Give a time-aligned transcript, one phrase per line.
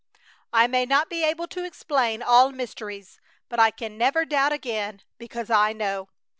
[0.51, 3.19] I may not be able to explain all mysteries,
[3.49, 6.09] but I can never doubt again, because I know.